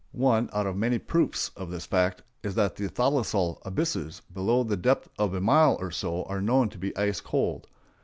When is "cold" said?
7.21-7.67